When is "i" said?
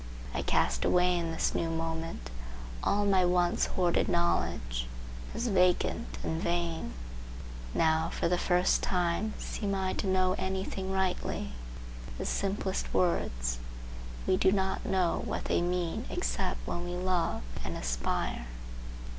0.33-0.41, 9.75-9.93